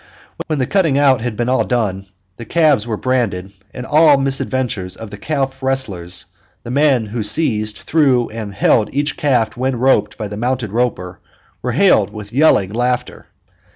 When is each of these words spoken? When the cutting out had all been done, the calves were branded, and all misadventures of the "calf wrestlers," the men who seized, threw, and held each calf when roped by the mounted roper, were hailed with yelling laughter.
When 0.47 0.57
the 0.57 0.65
cutting 0.65 0.97
out 0.97 1.21
had 1.21 1.33
all 1.47 1.59
been 1.59 1.67
done, 1.67 2.05
the 2.37 2.45
calves 2.45 2.87
were 2.87 2.97
branded, 2.97 3.53
and 3.71 3.85
all 3.85 4.17
misadventures 4.17 4.95
of 4.95 5.11
the 5.11 5.17
"calf 5.19 5.61
wrestlers," 5.61 6.25
the 6.63 6.71
men 6.71 7.05
who 7.05 7.21
seized, 7.21 7.77
threw, 7.77 8.27
and 8.29 8.51
held 8.51 8.91
each 8.95 9.15
calf 9.15 9.55
when 9.55 9.75
roped 9.77 10.17
by 10.17 10.27
the 10.27 10.37
mounted 10.37 10.71
roper, 10.71 11.19
were 11.61 11.73
hailed 11.73 12.11
with 12.11 12.33
yelling 12.33 12.73
laughter. 12.73 13.27